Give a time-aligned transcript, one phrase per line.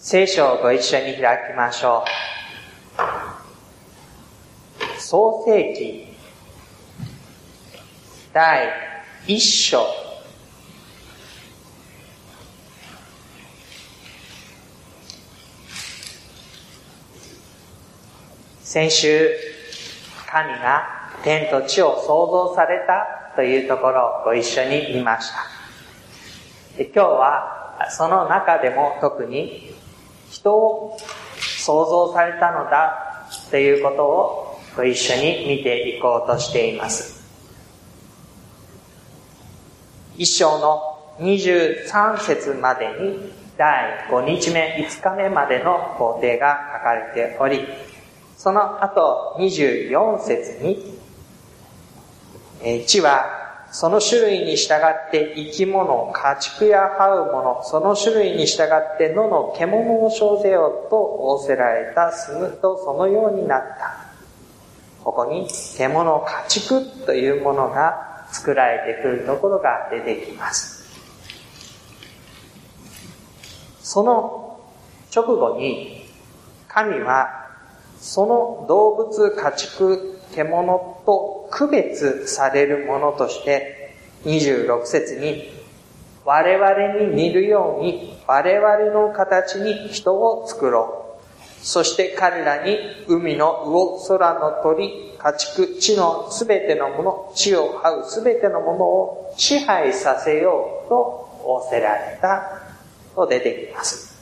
[0.00, 2.04] 聖書をご一緒に開きましょ
[4.96, 5.00] う。
[5.00, 6.06] 創世記
[8.32, 8.68] 第
[9.26, 9.84] 一章
[18.62, 19.30] 先週、
[20.30, 25.38] 神が天と地を創造されたというところをご一緒に見ました。
[26.84, 29.74] 今日はその中でも特に
[30.30, 30.98] 人を
[31.38, 37.18] 創造されたのだということをご一緒に見ていこうとしています。
[40.16, 47.66] 一章の23節までに第5日目、5日目までの工程が書かれており、
[48.36, 50.98] その後24節に、
[52.86, 53.37] 地は
[53.70, 64.06] その種類に従って生き物、家畜や這うもの、その種類に従って野の獣を生ぜよと仰せられたすむとそのようになった。
[65.04, 70.78] ここに獣、家畜というものが作られてくるところが出てきます。
[73.80, 74.60] その
[75.14, 76.06] 直後に
[76.68, 77.46] 神は
[77.98, 83.94] その動物、家畜、獣と区別されるものとして、
[84.24, 85.50] 26節に、
[86.24, 91.16] 我々に似るように我々の形に人を作ろ
[91.60, 91.64] う。
[91.64, 92.76] そして彼らに
[93.08, 102.60] 海の魚、空の鳥、家畜、地のすべてのもの、地を這うすべてのものを支配させようと仰せられた
[103.14, 104.16] と出てきます。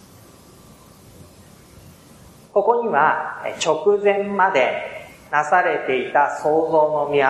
[2.53, 7.27] ここには直前までなされていた創造の御業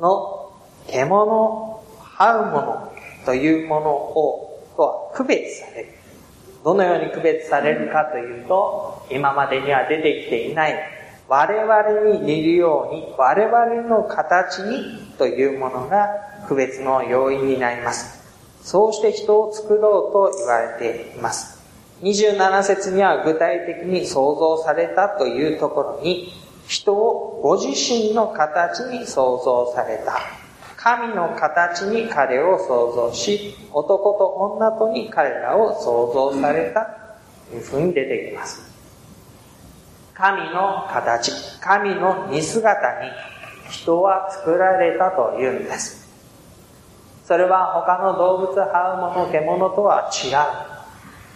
[0.00, 0.52] の
[0.86, 1.84] 獣、
[2.18, 2.92] 這うもの
[3.24, 4.44] というものを
[4.76, 5.88] とは区別される。
[6.64, 10.74] どのように区別されるかというと、今までには出てきていない
[11.28, 16.08] 我々に似るように我々の形にというものが
[16.48, 18.22] 区別の要因になります。
[18.62, 21.62] そうして人を作ろうと言われています。
[22.02, 26.32] 27節には具体的に創造されたというところに、
[26.66, 30.18] 人をご自身の形に創造された。
[30.76, 36.86] 神の形に彼を創造し、男と女とに彼らを創造された
[37.48, 38.62] というふうに出てきます。
[40.14, 43.10] 神の形、神の似姿に
[43.70, 46.04] 人は作られたというんです。
[47.24, 50.74] それは他の動物、這うもの、獣とは違う。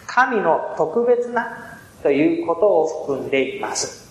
[0.06, 4.07] 神の特別なということを含んでいます。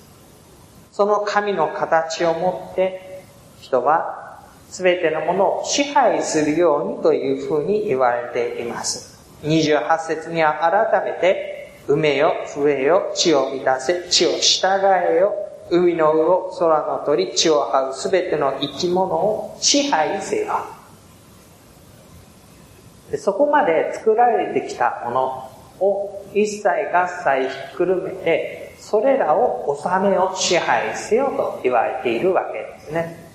[0.97, 3.23] その神の形を持って
[3.61, 4.41] 人は
[4.71, 9.15] 全てのものを支配するようにというふうに言われています。
[9.43, 14.81] 28節には改めて、埋めよ、増えよ、地を満たせ、地を従
[15.11, 15.35] えよ、
[15.69, 20.65] 海の魚、空の鳥、地を這うすべての生き物を支配せよ。
[23.19, 33.27] そこまで作られてきたもの、を一切合切ひっくるめて、それらを治めを支配せよと言われているわけですね。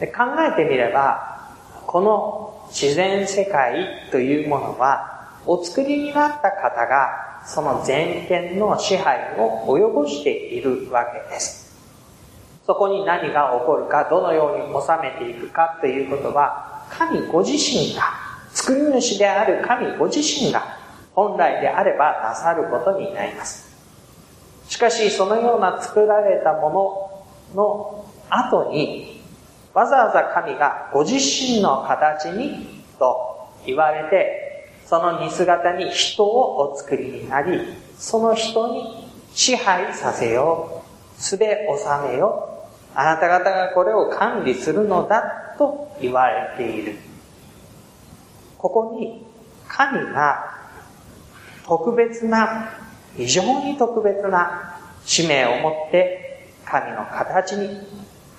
[0.00, 1.50] で考えてみれば、
[1.86, 11.66] この自然世界というものは、お作りになった方が、その全権の支配を及ぼしているわけです。
[12.66, 18.02] そこに何が起こるか、どのように収めていくかということは、神ご自身が、
[18.52, 20.78] 作り主である神ご自身が
[21.14, 23.65] 本来であればなさることになります。
[24.68, 26.70] しかし、そのような作られたも
[27.54, 29.22] のの後に、
[29.74, 40.82] わざわざ神がご自身の形にと言われて、その似姿に人をお作りになり、その人に支配させよ
[41.18, 42.60] う、すべ収めよ
[42.94, 46.96] う、あなた方がこれを管理するのだと言われている。
[48.58, 49.26] ここに
[49.68, 50.56] 神が
[51.66, 52.70] 特別な、
[53.16, 56.26] 非常に特別な使命を持って
[56.66, 57.80] 神の形に、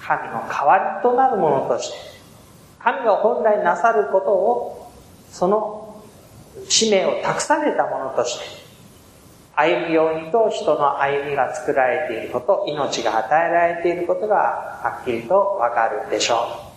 [0.01, 1.97] 神の代わりとなるものとして、
[2.79, 4.91] 神が本来なさることを、
[5.31, 6.03] その
[6.69, 8.45] 使命を託されたものとして、
[9.55, 16.67] 歩むようにと人の歩みが作られていること、命が与えられていることがはっきりとわかるでしょう。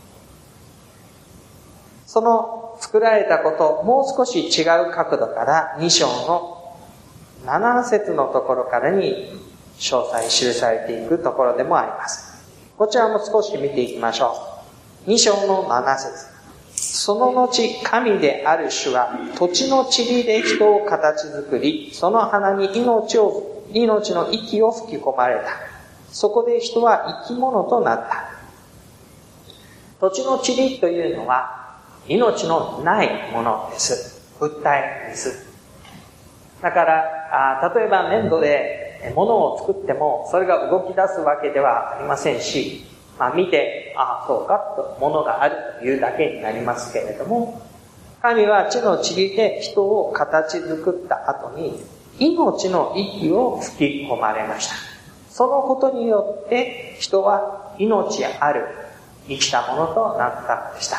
[2.06, 6.59] その作られたこと、もう少し違う角度から2章の
[7.50, 9.32] 7節のところからに
[9.78, 12.46] 詳細記されていくところでもあります。
[12.76, 14.62] こちらも少し見ていきましょ
[15.06, 15.10] う。
[15.10, 16.30] 2章の7節
[16.76, 17.50] その後、
[17.82, 25.50] 神である主は、土地の塵で人を形作り、その花に命を、命の息を吹き込まれた。
[26.12, 28.30] そこで人は生き物となった。
[30.00, 34.36] 土地の塵というのは、命のないものです。
[34.38, 35.49] 物体です。
[36.62, 42.84] だから、あ例えば粘土で物を作っても、それが動き出すわけではありませんし、
[43.18, 47.62] まあ、見て、ああ、そうかと、ものがあるというだけになりますけれども、
[48.22, 51.80] 神は地の塵で人を形作った後に、
[52.18, 54.74] 命の息を吹き込まれました。
[55.30, 58.66] そのことによって、人は命ある、
[59.28, 60.98] 生きたものとなったのでした。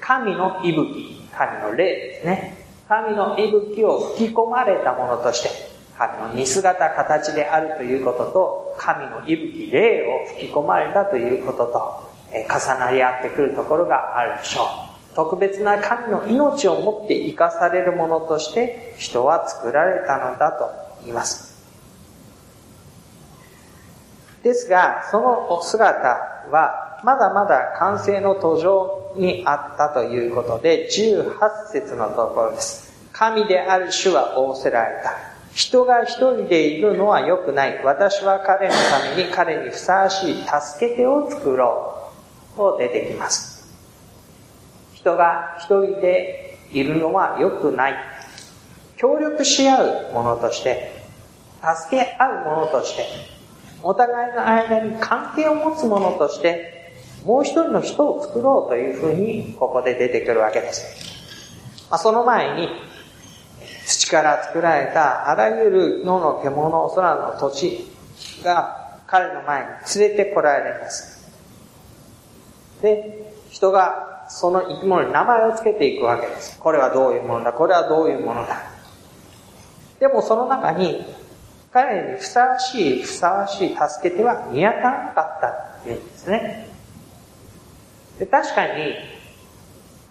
[0.00, 2.61] 神の息吹、神の霊ですね。
[2.92, 5.48] 神の息吹を吹き込まれたものとして、
[5.96, 15.14] 神の似姿形であるということと、神の息吹、霊を吹き込まれたということと、え重なり合ってくるところがあるでしょう。
[15.14, 20.70] 特別な神の命を持って生かされるものとして人は作られたのだと
[21.02, 21.52] 言います。
[24.42, 26.08] ですが、そのお姿
[26.50, 32.81] はまだまだ完成の途上にあったということで、18節のところです。
[33.22, 35.12] 神である主は仰せられた。
[35.54, 37.80] 人が一人でいるのは良くない。
[37.84, 42.10] 私は彼のために彼にふさわしい助け手を作ろ
[42.54, 42.56] う。
[42.56, 43.72] と出てきます。
[44.94, 47.94] 人が一人でいるのは良くない。
[48.96, 50.90] 協力し合うものとして、
[51.60, 53.06] 助け合うものとして、
[53.84, 56.92] お互いの間に関係を持つものとして、
[57.24, 61.88] もう一人の人を作ろうというふうに、ここで出てくるわけです。
[61.88, 62.91] まあ、その前に、
[63.92, 67.86] 土から作られたあらゆる野の獣、空の土地
[68.42, 69.68] が彼の前に
[70.00, 71.30] 連れてこられます。
[72.80, 76.58] で、人がその生き物に名前を付けていくわけです。
[76.58, 78.56] これはどういうものだ、これはどういうものだ？
[80.00, 81.04] でもその中に、
[81.72, 85.48] 彼にふさわしい、ふさわしい助け手は見当たらなかった
[85.80, 86.68] っていうんですね。
[88.18, 88.94] で確かに、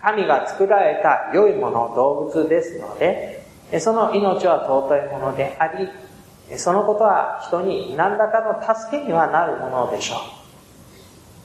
[0.01, 3.40] 神が作られた良いもの、動物ですので、
[3.79, 5.87] その命は尊いものであり、
[6.57, 10.15] そのことは人に何らかの助けにはなるものでしょ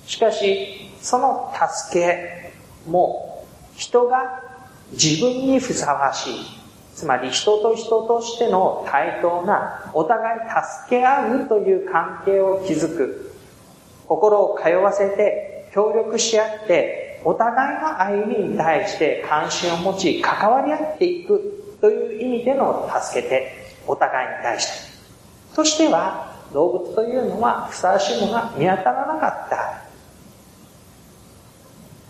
[0.07, 0.09] う。
[0.09, 2.53] しかし、その助け
[2.89, 3.47] も
[3.77, 4.43] 人が
[4.93, 6.35] 自分にふさわしい。
[6.95, 10.41] つまり人と人としての対等なお互い
[10.87, 13.33] 助け合うという関係を築く。
[14.09, 23.53] 心を通わせて協力し合ってお互いの歩みに対して関心を持ち関わり合っていくという意味での助けて、
[23.87, 24.97] お互いに対して。
[25.55, 29.83] としては、動物というのはふさわしいものが見当たらなかった。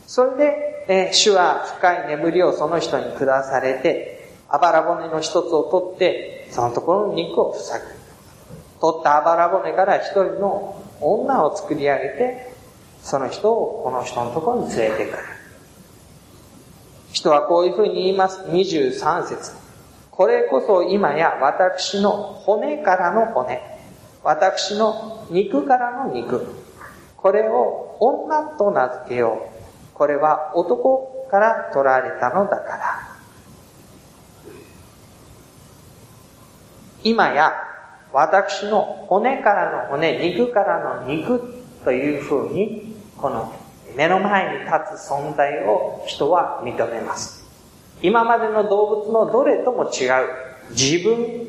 [0.06, 7.86] それで、えー、主は深い眠りをその人に下されて、あばら骨の一つを取って、そのところの肉を塞ぐ。
[8.80, 12.52] 取ったあばら骨から一人の女を作り上げて、
[13.02, 15.35] その人をこの人のところに連れてくる。
[17.16, 18.42] 人はこういうふうに言います。
[18.42, 19.52] 23節
[20.10, 23.58] これこそ今や私の骨からの骨、
[24.22, 26.46] 私の肉からの肉、
[27.16, 29.94] これを女と名付けよう。
[29.94, 33.16] これは男から取られたのだから。
[37.02, 37.54] 今や
[38.12, 41.40] 私の骨からの骨、肉からの肉
[41.82, 43.54] というふうに、この
[43.96, 47.44] 目の前に立つ存在を人は認めます。
[48.02, 50.46] 今までの動物のどれとも違う。
[50.70, 51.48] 自分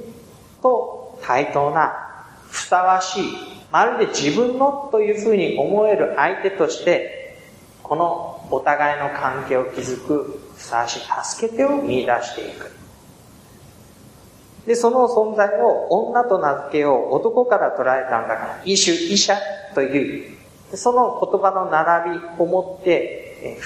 [0.62, 3.24] と対等なふさわしい
[3.72, 7.36] まるで自分のというふうに思える相手として
[7.84, 12.72] このお互いの関係を築くふさわしい助け手を見出していく。
[14.66, 17.16] でその存在を女と名付けよう。
[17.16, 19.38] 男から捉えたんだから異種医者
[19.74, 20.37] という
[20.74, 23.58] その言葉の並びをもって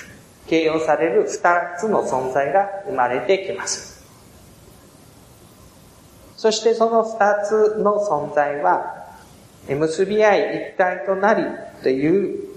[0.47, 4.03] 形容される二つの存在が生まれてきます。
[6.37, 8.97] そしてその二つの存在は、
[9.67, 11.43] 結び合い一体となり
[11.83, 12.51] という、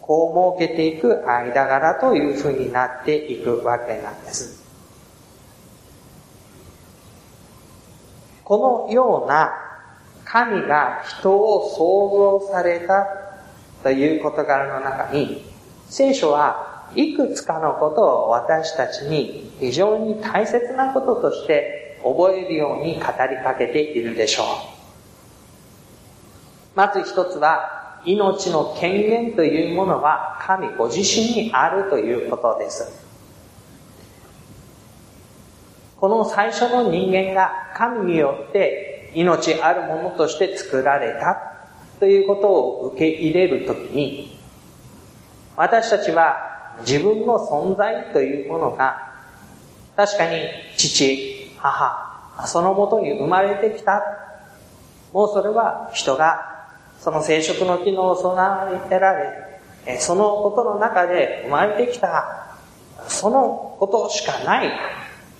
[0.00, 4.62] こう設けていく間柄というふうになっていくわけなんです。
[8.44, 9.52] このような
[10.24, 13.21] 神が人を創造された
[13.82, 15.44] という事柄の中に、
[15.88, 24.46] 聖書はいくつかのことを私たちに非常に大切なこととして覚えるように語りかけているでしょう。
[26.74, 33.02] まず一つは、命の権限というものは神ご自身にあるということです。
[36.02, 41.51] この最初の人間が神によって命あるものとして作られた
[42.02, 44.36] ということを受け入れるときに、
[45.54, 49.12] 私たちは自分の存在というものが
[49.94, 50.40] 確かに
[50.76, 54.02] 父、母、そのもとに生まれてきた。
[55.12, 56.66] もうそれは人が
[56.98, 59.16] その生殖の機能を備えら
[59.86, 62.56] れ、そのことの中で生まれてきた、
[63.06, 64.72] そのことしかない。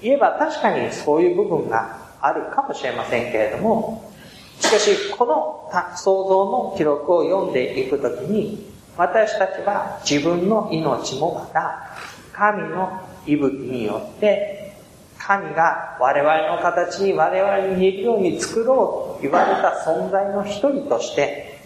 [0.00, 4.11] 言えば確かにそういう部分があるかもしれませんけれども、
[4.60, 11.96] しかし、この創造の記録を読んでいくときに、私たちは自分の命もまた、
[12.32, 14.74] 神の息吹によって、
[15.18, 21.60] 神が我々の形に我々に似るように作ろうと言われた存在の一人として、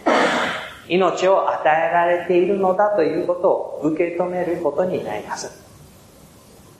[0.88, 5.50] 命を与えられているのだということを受け止めることになります。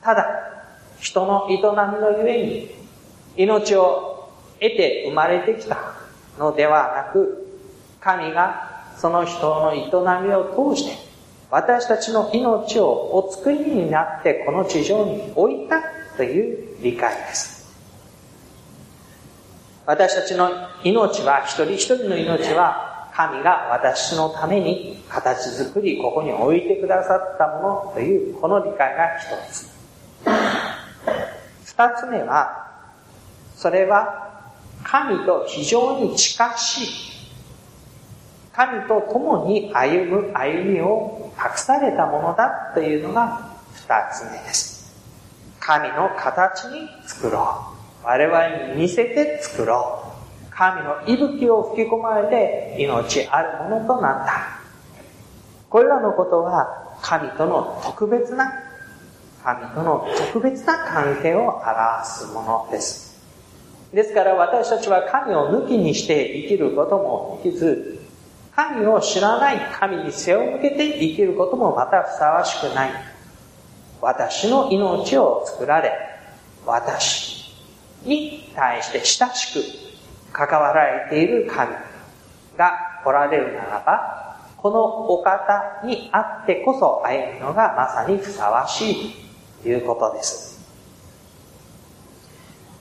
[0.01, 0.27] ただ、
[0.99, 2.75] 人の営みのゆえに、
[3.35, 4.16] 命を
[4.59, 5.93] て生まれてきた
[6.37, 7.47] のではなく、
[7.99, 9.87] 神がその人の営
[10.23, 10.97] みを通して、
[11.49, 15.81] 私たちの命をお作りになってこの地上に置いた
[16.17, 17.57] という理解です。
[19.85, 20.49] 私たちの
[20.83, 29.69] 命は、一人一人の命は、神が私のために形作り、ここに置いてくださったものという、この理解が一つ。
[31.63, 32.67] 二つ目は、
[33.55, 34.26] それは
[34.89, 36.87] 神と非常に近しい、
[38.53, 44.95] 神と共に歩む歩みを託されたものだというのが二つ目です。
[45.59, 48.05] 神の形に作ろう。
[48.05, 50.03] 我々に似せて作ろ
[50.49, 50.51] う。
[50.51, 54.61] 神の息吹を吹き込まれて命あるものとなった。
[55.69, 58.53] これらのことは神との特別な、
[59.43, 63.06] 神との特別な関係を表すものです。
[63.93, 67.99] ですから私たちは神を抜きにして生きることもできず、
[68.55, 72.91] 神を知らない神に背を向けて生きることもまたふさわしくない。
[74.01, 75.93] 私の命を作られ、
[76.65, 77.55] 私
[78.03, 81.71] に対して親しく関わられている神
[82.57, 89.13] が来られるならば、このお方にあってこそ歩むのがまさにふさわしい
[89.63, 90.56] ということです。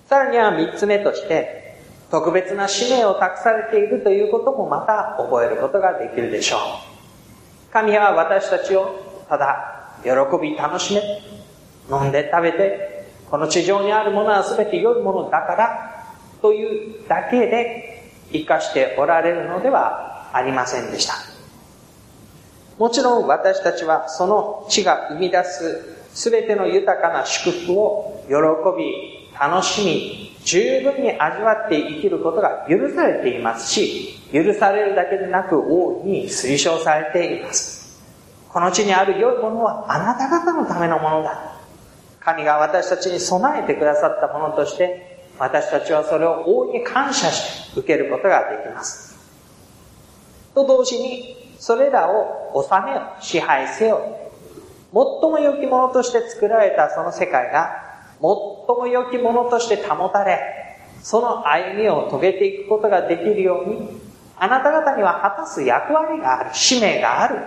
[0.08, 1.76] さらには三つ目として、
[2.10, 7.72] 特別な使命を託されているということもまた覚えることができるでしょう。
[7.72, 10.10] 神は私たちをただ喜
[10.40, 11.02] び楽しめ、
[11.90, 21.14] 飲んで食べて、この地上にあるものは全て良いものだからというだけで生かしておられるのではありませんでした。
[22.78, 28.34] もちろん私たちはその地が生み出す全ての豊かな祝福を喜
[28.78, 38.00] び楽しみ、十分に味わって生きることが許されていますし、許されるだけでなく大いに推奨されています。
[38.48, 41.56] この地にある良いものはあなた方のためのものだ。
[42.20, 49.16] 神が私たちに備えてくださったものとして、私たちはそれを大いに感謝して受けることができます。
[50.54, 54.00] と同時に、それらを治めよ、支配せよ。
[54.92, 57.85] 最も良きものとして作られたその世界が
[58.20, 64.00] 最も良きものとして保たれ、その歩みを遂げていくことができるように、
[64.38, 67.38] あなた方には果たす役割がある、使命がある。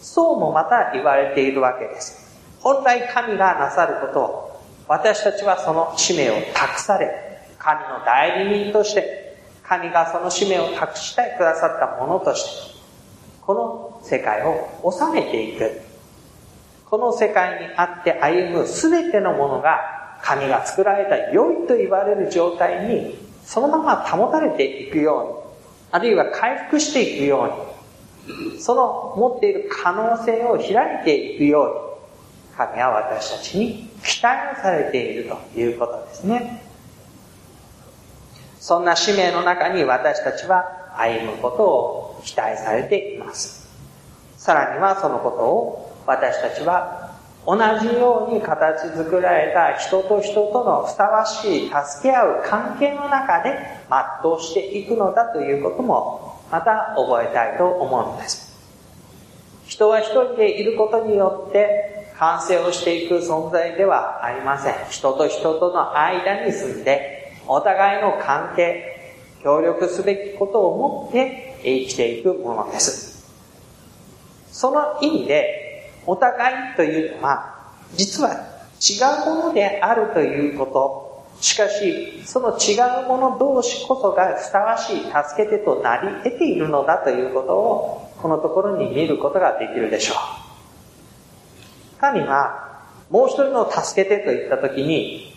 [0.00, 2.38] そうもまた言われているわけです。
[2.60, 12.72] 本来神がなさることを、私たちはその使命を託され、神の代理人として、神がその使命を託してくださったものとして、
[13.40, 15.80] この世界を治めていく。
[16.88, 19.91] この世界にあって歩む全てのものが
[20.22, 27.68] 神が作られた良いと言われる状態にそのまま保たれていくように、あるいは回復していくよ
[28.26, 36.62] うに、その持っている可能性を開いていくように、神は私たちに期待をされているということですね。
[38.60, 43.68] そんな使命の中に私たちは歩むことを期待されています。
[44.36, 47.01] さらにはそのことを私たちは
[47.44, 53.58] 同じように形作られた人と人とのふさわしい助け合う関係の中で
[54.22, 58.52] 全うしていくのだということもまた覚えたいと思うのです。
[59.66, 64.74] 人は一人でいることによって完成をしていく存在ではありません。
[64.90, 73.26] 人と人との間に住んでお互いの関係、協力すべきことを持って生きていくものです。
[74.52, 75.61] その意味で、
[76.06, 78.30] お互いというのは、実は
[78.80, 81.12] 違うものであるということ。
[81.40, 85.12] しかし、その違うもの同士こそがふさわしい助
[85.44, 90.16] け手となり得ているのだということを、このところに見ることができるでしょう。
[92.00, 95.34] 神は、もう一人の助けてと言ったときに、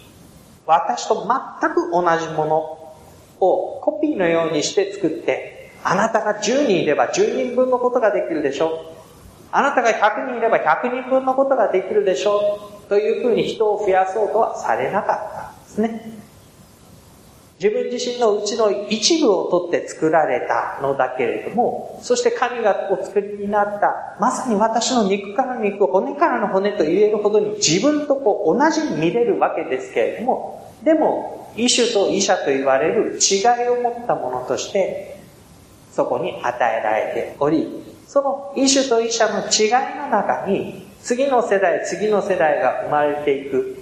[0.67, 2.57] 私と全く同じもの
[3.39, 8.94] をコピーのようにして作って、あなたが10人いれば10人分のことができるでしょう。
[9.51, 12.89] あなたが100人いれば100人分のことができるでしょう。
[12.89, 16.25] というふうに人を増やそうとはされなかったんですね。
[17.57, 35.17] 自分自身のうちの一部を取って作られたのだけれども、そして神がお作りになった、まさに私の肉からの肉、骨からの骨と言えるほどに自分とこう同じに見れるわけですけれども、でも、異種と異者と言われる違いを持ったものとして、
[35.93, 43.75] そこに与えられており、その異種と異者の違いの中に、次の世代、次の世代が生まれていく。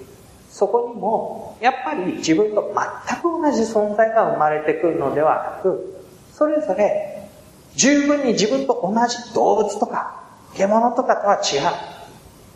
[0.50, 2.74] そこにも、やっぱり自分と
[3.08, 7.28] 全く同じ存在が生まれてくるのではなく、それぞれ
[7.76, 10.24] 十分に自分と同じ動物とか
[10.56, 11.70] 獣とかとは違う。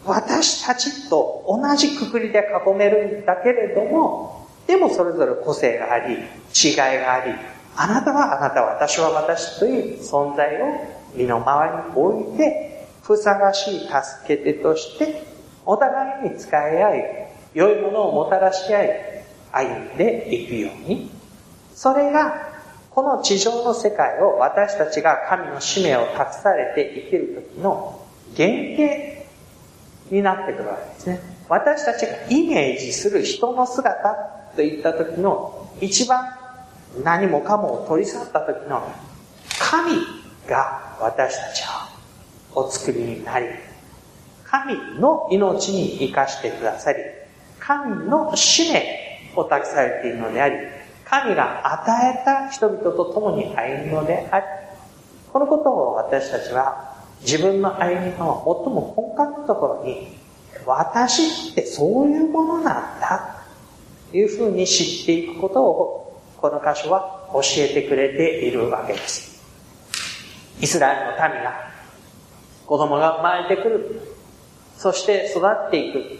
[0.05, 7.35] 私たちと同じくくりで囲めるんだけれども、でもそれぞれ個性があり、違いがあり、
[7.77, 13.93] あなたはあなた、私は私という存在を身の回りに置いて、ふさわしい助
[14.27, 15.23] け手として、
[15.65, 18.91] お互いに使い合い、良いものをもたらし合い、
[19.53, 21.11] 歩んでいくように。
[21.75, 22.49] それが、
[22.91, 28.05] この地上の世界を私たちが神の使命を託されて生きる時の
[28.37, 29.19] 原型
[30.11, 31.21] になってくるわけですね。
[31.49, 34.15] 私たちがイメージする人の姿
[34.57, 36.25] といった時の一番
[37.05, 38.83] 何もかもを取り去った時の
[39.59, 39.97] 神
[40.49, 41.63] が私たち
[42.55, 43.47] をお作りになり、
[44.45, 46.99] 神の命に生かしてくださり、
[47.61, 50.57] 神の使命を託されているのであり、
[51.05, 54.47] 神が与えた人々と共に歩むのであり、
[55.33, 60.17] このことを私たちは自分の歩みの最も本格のところに、
[60.65, 63.45] 私ってそういうものなんだ、
[64.11, 69.28] というふうに知っていくことを、この箇所は教えてくれているわけです。
[70.61, 71.71] イスラエルの民が、
[72.67, 74.03] 子供が生まれてくる、
[74.77, 76.19] そして育っていく、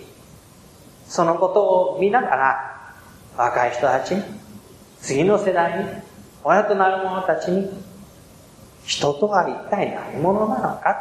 [1.07, 2.95] そのことを見ながら、
[3.37, 4.23] 若い人たちに、
[5.01, 5.89] 次の世代に、
[6.45, 7.69] 親となる者たちに、
[8.85, 10.97] 人とは一体何者なのか。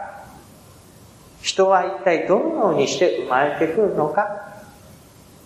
[1.41, 4.28] 人は一体どのようにして生まれてくるのか。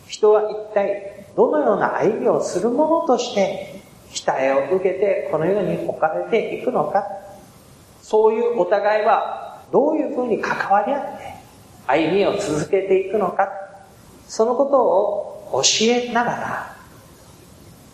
[0.08, 7.06] 人は一体どのような歩みをするものとして鍛えを受けてこの世に置かれていくのか。
[8.12, 11.34] そういうお互いはどういうふうに関わり合って
[11.88, 13.48] 歩みを続けていくのか
[14.28, 16.76] そのことを教えながら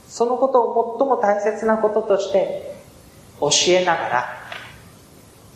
[0.07, 2.75] そのことを最も大切なこととして
[3.39, 4.25] 教えながら、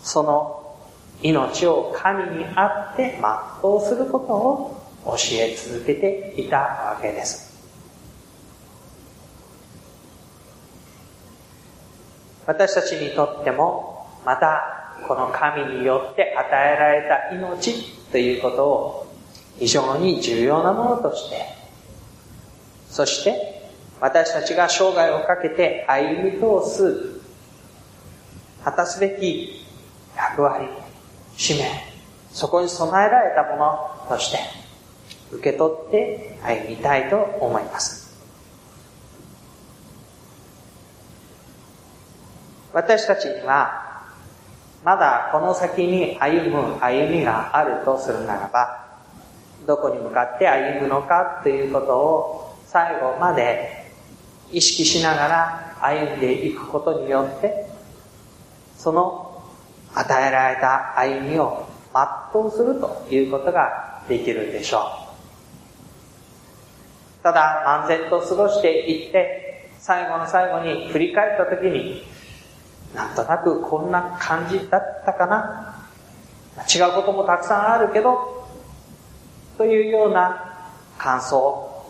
[0.04, 0.78] その
[1.24, 3.20] 命を神にあって
[3.64, 7.50] 全うすることを教え続けていたわけです。
[12.46, 13.91] 私たちにとっても、
[14.26, 14.62] また、
[15.08, 19.16] この神によって与えられた命ということを
[19.58, 21.46] 非常に重要なものとして、
[22.90, 23.62] そして
[24.00, 27.22] 私たちが生涯をかけて歩み通す
[28.64, 29.66] 果たすべき
[30.16, 30.68] 役割、
[31.36, 31.66] 使命、
[32.32, 34.38] そこに備えられたものとして
[35.32, 38.02] 受け取って歩みたいと思います。
[42.74, 43.91] 私たちには、
[44.84, 48.86] まだこの先に歩む歩みがあるとするならば、
[49.68, 53.92] どこに向かって歩むのかということを最後まで
[54.52, 57.68] 意識しながら歩んでいくことによって、
[58.76, 59.44] その
[59.94, 61.68] 与えられた歩みを
[62.34, 64.80] 全うするということができるでしょ
[67.20, 67.24] う。
[67.24, 72.04] ただ、安全と過ごしていって、最後の最後に振り返った時に、
[72.94, 75.78] なんとなくこんな感じだったかな。
[76.74, 78.48] 違うこともたくさんあるけど、
[79.58, 81.38] というような感想、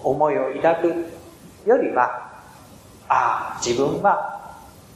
[0.03, 2.31] 思いを抱くよりは、
[3.07, 4.55] ああ、自分は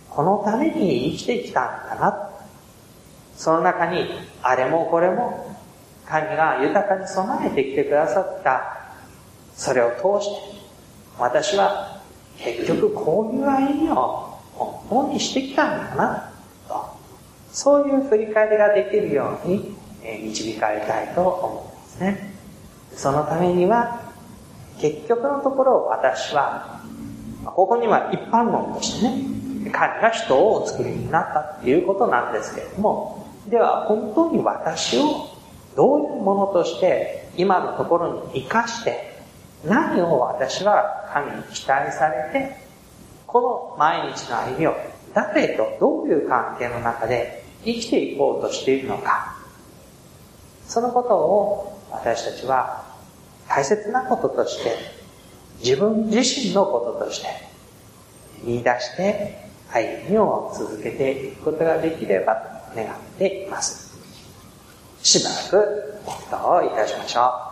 [0.10, 2.30] このために生きてきたんだな。
[3.36, 4.08] その中に、
[4.41, 5.56] あれもこれも、
[6.06, 8.62] 神が豊かに備えてきてくださった。
[9.56, 10.56] それを通して、
[11.18, 12.02] 私は
[12.38, 16.32] 結局こういう歩みを本当にしてきたんだな、
[16.68, 16.86] と。
[17.52, 22.34] そういう振り返りができるようにえ導かれたいと思うんですね。
[22.94, 24.02] そのためには、
[24.80, 26.82] 結局のところ私は、
[27.46, 35.28] ここには一般論としてね、神が人をお作りになったっていうことなんですけれども、では本当に私を
[35.76, 39.15] どういうものとして今のところに生かして、
[39.65, 42.64] 何を私は神に期待されて、
[43.36, 44.78] この毎日の歩みを
[45.13, 49.36] 誰とどういう関係の中で生きていこうとしているのか。
[50.65, 52.86] そのことを私たちは
[53.50, 54.78] 大切なこととして、
[55.60, 57.28] 自分自身のこととして
[58.45, 62.36] 見出して歩みを続けていくことができれば
[62.71, 64.00] と願っています。
[65.04, 67.44] しばらく黙祷をいたしましょう。